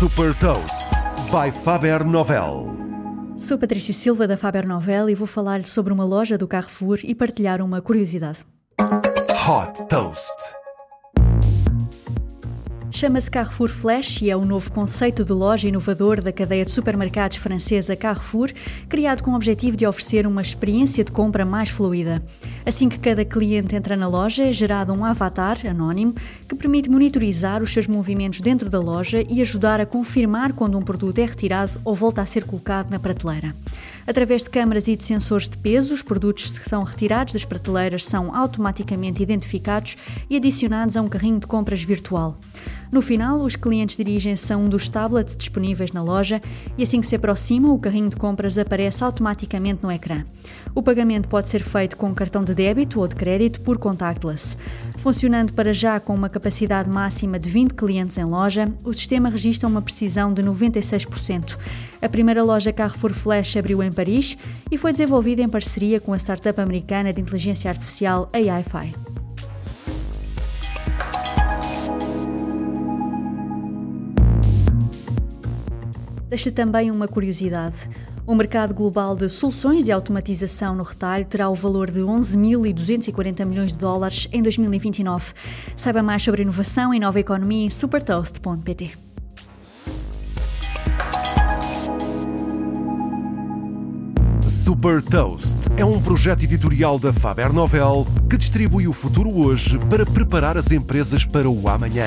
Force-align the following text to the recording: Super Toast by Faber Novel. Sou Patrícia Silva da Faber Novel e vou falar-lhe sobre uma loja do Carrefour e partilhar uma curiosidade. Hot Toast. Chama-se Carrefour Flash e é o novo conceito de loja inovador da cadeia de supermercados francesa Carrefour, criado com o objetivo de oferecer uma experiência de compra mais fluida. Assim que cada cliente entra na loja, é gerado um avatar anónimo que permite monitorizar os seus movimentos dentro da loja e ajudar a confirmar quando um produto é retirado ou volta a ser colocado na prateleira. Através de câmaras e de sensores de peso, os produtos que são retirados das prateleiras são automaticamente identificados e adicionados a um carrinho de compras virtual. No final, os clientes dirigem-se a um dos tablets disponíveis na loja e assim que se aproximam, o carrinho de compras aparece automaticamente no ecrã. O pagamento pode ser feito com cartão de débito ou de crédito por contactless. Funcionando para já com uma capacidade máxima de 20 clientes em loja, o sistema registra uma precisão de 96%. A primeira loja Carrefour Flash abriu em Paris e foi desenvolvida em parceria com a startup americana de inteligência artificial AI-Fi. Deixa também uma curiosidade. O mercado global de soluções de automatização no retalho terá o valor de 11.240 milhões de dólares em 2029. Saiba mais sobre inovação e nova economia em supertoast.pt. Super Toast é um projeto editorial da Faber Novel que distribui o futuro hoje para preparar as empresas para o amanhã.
Super 0.00 0.32
Toast 0.32 0.88
by 1.30 1.52
Faber 1.52 2.06
Novel. 2.06 2.74
Sou 3.36 3.58
Patrícia 3.58 3.92
Silva 3.92 4.26
da 4.26 4.34
Faber 4.34 4.66
Novel 4.66 5.10
e 5.10 5.14
vou 5.14 5.26
falar-lhe 5.26 5.66
sobre 5.66 5.92
uma 5.92 6.06
loja 6.06 6.38
do 6.38 6.48
Carrefour 6.48 7.00
e 7.04 7.14
partilhar 7.14 7.60
uma 7.60 7.82
curiosidade. 7.82 8.38
Hot 8.80 9.86
Toast. 9.90 10.32
Chama-se 13.00 13.30
Carrefour 13.30 13.70
Flash 13.70 14.20
e 14.20 14.28
é 14.28 14.36
o 14.36 14.44
novo 14.44 14.70
conceito 14.70 15.24
de 15.24 15.32
loja 15.32 15.66
inovador 15.66 16.20
da 16.20 16.30
cadeia 16.30 16.66
de 16.66 16.70
supermercados 16.70 17.38
francesa 17.38 17.96
Carrefour, 17.96 18.52
criado 18.90 19.22
com 19.22 19.30
o 19.30 19.36
objetivo 19.36 19.74
de 19.74 19.86
oferecer 19.86 20.26
uma 20.26 20.42
experiência 20.42 21.02
de 21.02 21.10
compra 21.10 21.46
mais 21.46 21.70
fluida. 21.70 22.22
Assim 22.66 22.90
que 22.90 22.98
cada 22.98 23.24
cliente 23.24 23.74
entra 23.74 23.96
na 23.96 24.06
loja, 24.06 24.44
é 24.44 24.52
gerado 24.52 24.92
um 24.92 25.02
avatar 25.02 25.66
anónimo 25.66 26.14
que 26.46 26.54
permite 26.54 26.90
monitorizar 26.90 27.62
os 27.62 27.72
seus 27.72 27.86
movimentos 27.86 28.42
dentro 28.42 28.68
da 28.68 28.78
loja 28.78 29.24
e 29.30 29.40
ajudar 29.40 29.80
a 29.80 29.86
confirmar 29.86 30.52
quando 30.52 30.76
um 30.76 30.82
produto 30.82 31.20
é 31.20 31.24
retirado 31.24 31.80
ou 31.82 31.94
volta 31.94 32.20
a 32.20 32.26
ser 32.26 32.44
colocado 32.44 32.90
na 32.90 32.98
prateleira. 32.98 33.56
Através 34.06 34.42
de 34.42 34.50
câmaras 34.50 34.88
e 34.88 34.96
de 34.96 35.06
sensores 35.06 35.48
de 35.48 35.56
peso, 35.56 35.94
os 35.94 36.02
produtos 36.02 36.58
que 36.58 36.68
são 36.68 36.82
retirados 36.82 37.32
das 37.32 37.46
prateleiras 37.46 38.04
são 38.04 38.36
automaticamente 38.36 39.22
identificados 39.22 39.96
e 40.28 40.36
adicionados 40.36 40.98
a 40.98 41.00
um 41.00 41.08
carrinho 41.08 41.40
de 41.40 41.46
compras 41.46 41.82
virtual. 41.82 42.36
No 42.92 43.00
final, 43.00 43.38
os 43.38 43.54
clientes 43.54 43.96
dirigem-se 43.96 44.52
a 44.52 44.56
um 44.56 44.68
dos 44.68 44.88
tablets 44.88 45.36
disponíveis 45.36 45.92
na 45.92 46.02
loja 46.02 46.42
e 46.76 46.82
assim 46.82 47.00
que 47.00 47.06
se 47.06 47.14
aproximam, 47.14 47.72
o 47.72 47.78
carrinho 47.78 48.10
de 48.10 48.16
compras 48.16 48.58
aparece 48.58 49.04
automaticamente 49.04 49.82
no 49.84 49.92
ecrã. 49.92 50.24
O 50.74 50.82
pagamento 50.82 51.28
pode 51.28 51.48
ser 51.48 51.62
feito 51.62 51.96
com 51.96 52.12
cartão 52.12 52.42
de 52.42 52.52
débito 52.52 52.98
ou 52.98 53.06
de 53.06 53.14
crédito 53.14 53.60
por 53.60 53.78
contactless. 53.78 54.56
Funcionando 54.98 55.52
para 55.52 55.72
já 55.72 56.00
com 56.00 56.14
uma 56.14 56.28
capacidade 56.28 56.90
máxima 56.90 57.38
de 57.38 57.48
20 57.48 57.74
clientes 57.74 58.18
em 58.18 58.24
loja, 58.24 58.72
o 58.84 58.92
sistema 58.92 59.28
registra 59.28 59.68
uma 59.68 59.82
precisão 59.82 60.34
de 60.34 60.42
96%. 60.42 61.56
A 62.02 62.08
primeira 62.08 62.42
loja 62.42 62.72
Carrefour 62.72 63.12
Flash 63.12 63.56
abriu 63.56 63.82
em 63.84 63.92
Paris 63.92 64.36
e 64.70 64.76
foi 64.76 64.90
desenvolvida 64.90 65.42
em 65.42 65.48
parceria 65.48 66.00
com 66.00 66.12
a 66.12 66.18
startup 66.18 66.60
americana 66.60 67.12
de 67.12 67.20
inteligência 67.20 67.70
artificial 67.70 68.28
AI-Fi. 68.32 69.19
Deixa 76.30 76.52
também 76.52 76.92
uma 76.92 77.08
curiosidade. 77.08 77.76
O 78.24 78.36
mercado 78.36 78.72
global 78.72 79.16
de 79.16 79.28
soluções 79.28 79.84
de 79.84 79.90
automatização 79.90 80.76
no 80.76 80.84
retalho 80.84 81.24
terá 81.24 81.50
o 81.50 81.56
valor 81.56 81.90
de 81.90 81.98
11.240 81.98 83.44
milhões 83.44 83.72
de 83.72 83.80
dólares 83.80 84.28
em 84.32 84.40
2029. 84.40 85.32
Saiba 85.74 86.04
mais 86.04 86.22
sobre 86.22 86.42
inovação 86.42 86.94
e 86.94 87.00
nova 87.00 87.18
economia 87.18 87.66
em 87.66 87.70
supertoast.pt. 87.70 88.92
Super 94.46 95.02
Toast 95.02 95.58
é 95.76 95.84
um 95.84 96.00
projeto 96.00 96.44
editorial 96.44 96.96
da 96.96 97.12
Faber 97.12 97.52
Novel 97.52 98.06
que 98.28 98.36
distribui 98.36 98.86
o 98.86 98.92
futuro 98.92 99.36
hoje 99.36 99.80
para 99.90 100.06
preparar 100.06 100.56
as 100.56 100.70
empresas 100.70 101.24
para 101.24 101.50
o 101.50 101.68
amanhã. 101.68 102.06